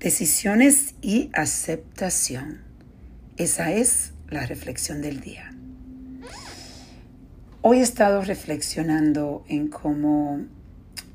Decisiones 0.00 0.94
y 1.02 1.28
aceptación. 1.34 2.62
Esa 3.36 3.70
es 3.74 4.12
la 4.30 4.46
reflexión 4.46 5.02
del 5.02 5.20
día. 5.20 5.54
Hoy 7.60 7.80
he 7.80 7.82
estado 7.82 8.22
reflexionando 8.22 9.44
en 9.46 9.68
cómo 9.68 10.40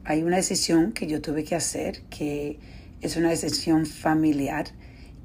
hay 0.04 0.21
una 0.21 0.36
decisión 0.36 0.92
que 0.92 1.08
yo 1.08 1.20
tuve 1.20 1.44
que 1.44 1.56
hacer, 1.56 2.04
que 2.12 2.60
es 3.02 3.18
una 3.18 3.32
decisión 3.32 3.88
familiar, 3.88 4.67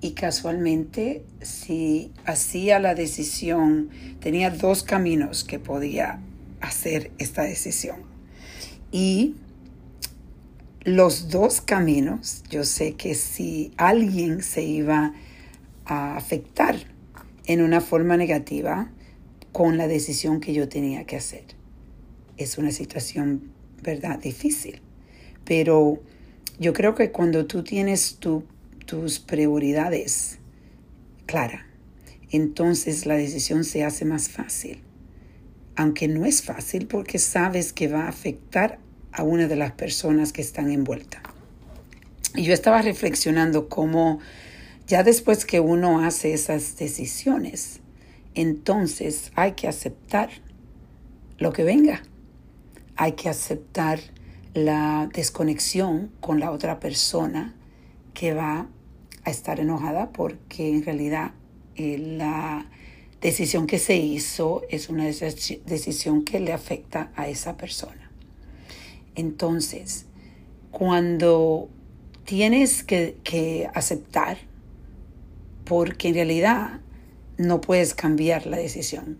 y 0.01 0.13
casualmente 0.13 1.23
si 1.43 2.13
hacía 2.25 2.79
la 2.79 2.95
decisión, 2.95 3.91
tenía 4.21 4.49
dos 4.49 4.85
caminos 4.85 5.45
que 5.45 5.59
podía 5.59 6.19
hacer 6.63 7.11
esta 7.19 7.43
decisión. 7.43 7.99
Y 8.91 9.35
los 10.85 11.29
dos 11.29 11.61
caminos, 11.61 12.43
yo 12.49 12.65
sé 12.65 12.95
que 12.95 13.15
si 13.15 13.73
alguien 13.77 14.43
se 14.43 14.62
iba 14.62 15.12
a 15.84 16.16
afectar 16.16 16.77
en 17.45 17.62
una 17.62 17.80
forma 17.80 18.16
negativa 18.16 18.91
con 19.53 19.77
la 19.77 19.89
decisión 19.89 20.41
que 20.41 20.55
yo 20.55 20.69
tenía 20.69 21.05
que 21.05 21.16
hacer. 21.16 21.45
Es 22.37 22.56
una 22.56 22.70
situación, 22.70 23.53
¿verdad?, 23.83 24.20
difícil. 24.20 24.80
Pero 25.45 26.01
yo 26.59 26.73
creo 26.73 26.95
que 26.95 27.11
cuando 27.11 27.47
tú 27.47 27.62
tienes 27.62 28.19
tus 28.19 29.19
prioridades 29.19 30.39
claras, 31.27 31.65
entonces 32.31 33.05
la 33.05 33.17
decisión 33.17 33.65
se 33.65 33.84
hace 33.84 34.05
más 34.05 34.28
fácil. 34.28 34.83
Aunque 35.77 36.09
no 36.09 36.25
es 36.25 36.42
fácil 36.42 36.87
porque 36.87 37.19
sabes 37.19 37.73
que 37.73 37.89
va 37.89 38.05
a 38.05 38.09
afectar 38.09 38.78
a 39.12 39.23
una 39.23 39.48
de 39.48 39.56
las 39.56 39.73
personas 39.73 40.32
que 40.32 40.42
están 40.42 40.70
envueltas. 40.70 41.23
Y 42.34 42.45
yo 42.45 42.55
estaba 42.55 42.80
reflexionando 42.82 43.69
cómo 43.69 44.20
ya 44.86 45.02
después 45.02 45.45
que 45.45 45.60
uno 45.60 46.00
hace 46.05 46.33
esas 46.33 46.77
decisiones, 46.77 47.80
entonces 48.34 49.33
hay 49.34 49.52
que 49.52 49.69
aceptar 49.69 50.30
lo 51.39 51.52
que 51.52 51.64
venga. 51.64 52.02
Hay 52.97 53.12
que 53.12 53.28
aceptar 53.28 54.00
la 54.55 55.08
desconexión 55.12 56.11
con 56.20 56.39
la 56.41 56.50
otra 56.50 56.80
persona 56.80 57.55
que 58.14 58.34
va 58.34 58.69
a 59.24 59.30
estar 59.30 59.61
enojada 59.61 60.11
porque 60.11 60.69
en 60.69 60.84
realidad 60.84 61.33
eh, 61.77 61.98
la 61.98 62.67
decisión 63.20 63.67
que 63.67 63.78
se 63.78 63.97
hizo 63.97 64.62
es 64.70 64.89
una 64.89 65.05
decisión 65.05 66.24
que 66.24 66.41
le 66.41 66.52
afecta 66.52 67.12
a 67.17 67.28
esa 67.28 67.56
persona. 67.56 68.00
Entonces, 69.14 70.06
cuando 70.70 71.69
tienes 72.25 72.84
que, 72.84 73.69
aceptar, 73.75 74.39
porque 75.64 76.08
en 76.08 76.14
realidad 76.14 76.80
no 77.39 77.61
puedes 77.61 77.94
cambiar 77.94 78.47
la 78.47 78.56
decisión. 78.56 79.19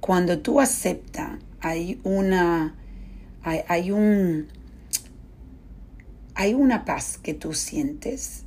Cuando 0.00 0.38
tú 0.40 0.60
aceptas, 0.60 1.38
hay 1.60 2.00
una, 2.04 2.74
hay, 3.42 3.90
un, 3.90 4.48
hay 6.34 6.52
una 6.52 6.84
paz 6.84 7.18
que 7.18 7.32
tú 7.32 7.54
sientes, 7.54 8.44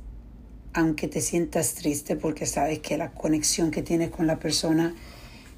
aunque 0.72 1.08
te 1.08 1.20
sientas 1.20 1.74
triste 1.74 2.14
porque 2.14 2.46
sabes 2.46 2.78
que 2.78 2.96
la 2.96 3.10
conexión 3.10 3.72
que 3.72 3.82
tienes 3.82 4.10
con 4.10 4.28
la 4.28 4.38
persona 4.38 4.94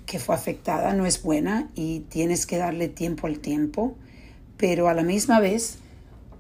que 0.07 0.19
fue 0.19 0.35
afectada 0.35 0.95
no 0.95 1.05
es 1.05 1.23
buena 1.23 1.69
y 1.75 2.01
tienes 2.09 2.47
que 2.47 2.57
darle 2.57 2.89
tiempo 2.89 3.27
al 3.27 3.39
tiempo 3.39 3.97
pero 4.61 4.89
a 4.89 4.95
la 4.95 5.03
misma 5.03 5.41
vez, 5.41 5.79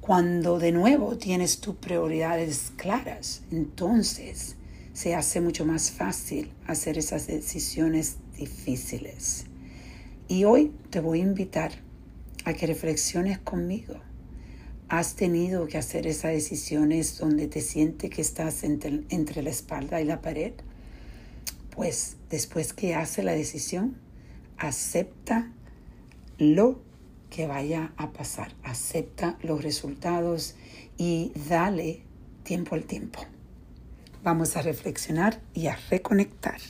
cuando 0.03 0.59
de 0.59 0.73
nuevo 0.73 1.17
tienes 1.17 1.59
tus 1.61 1.77
prioridades 1.77 2.71
claras, 2.77 3.41
entonces 3.51 4.57
se 4.93 5.15
hace 5.15 5.41
mucho 5.41 5.65
más 5.65 5.91
fácil 5.91 6.53
hacer 6.67 6.99
esas 6.99 7.29
decisiones 7.29 8.17
difíciles. 8.37 9.47
Y 10.29 10.45
hoy 10.45 10.71
te 10.91 11.00
voy 11.00 11.21
a 11.21 11.22
invitar 11.22 11.72
a 12.44 12.53
que 12.53 12.67
reflexiones 12.67 13.39
conmigo. 13.39 13.94
¿Has 14.91 15.15
tenido 15.15 15.67
que 15.67 15.78
hacer 15.78 16.06
esas 16.06 16.33
decisiones 16.33 17.17
donde 17.17 17.49
te 17.49 17.62
sientes 17.62 18.11
que 18.11 18.21
estás 18.21 18.65
entre, 18.65 19.00
entre 19.09 19.43
la 19.43 19.49
espalda 19.49 19.99
y 19.99 20.05
la 20.05 20.21
pared? 20.21 20.53
Pues 21.75 22.17
después 22.28 22.75
que 22.75 22.94
hace 22.94 23.23
la 23.23 23.33
decisión, 23.33 23.97
acepta 24.59 25.50
lo 26.37 26.90
que 27.31 27.47
vaya 27.47 27.93
a 27.97 28.11
pasar. 28.11 28.53
Acepta 28.63 29.39
los 29.43 29.63
resultados 29.63 30.57
y 30.99 31.33
dale 31.49 32.03
tiempo 32.43 32.75
al 32.75 32.85
tiempo. 32.85 33.21
Vamos 34.23 34.57
a 34.57 34.63
reflexionar 34.63 35.41
y 35.55 35.69
a 35.69 35.79
reconectar. 35.89 36.61